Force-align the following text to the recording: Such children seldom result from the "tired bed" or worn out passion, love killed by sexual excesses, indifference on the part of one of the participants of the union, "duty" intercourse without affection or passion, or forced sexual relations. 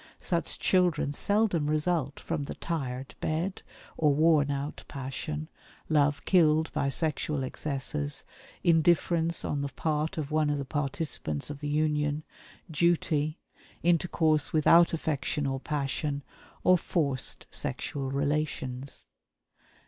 Such 0.17 0.57
children 0.57 1.11
seldom 1.11 1.69
result 1.69 2.19
from 2.19 2.45
the 2.45 2.55
"tired 2.55 3.13
bed" 3.21 3.61
or 3.97 4.11
worn 4.15 4.49
out 4.49 4.83
passion, 4.87 5.47
love 5.89 6.25
killed 6.25 6.73
by 6.73 6.89
sexual 6.89 7.43
excesses, 7.43 8.25
indifference 8.63 9.45
on 9.45 9.61
the 9.61 9.67
part 9.69 10.17
of 10.17 10.31
one 10.31 10.49
of 10.49 10.57
the 10.57 10.65
participants 10.65 11.51
of 11.51 11.59
the 11.59 11.69
union, 11.69 12.23
"duty" 12.71 13.37
intercourse 13.83 14.51
without 14.51 14.91
affection 14.91 15.45
or 15.45 15.59
passion, 15.59 16.23
or 16.63 16.79
forced 16.79 17.45
sexual 17.51 18.09
relations. 18.09 19.05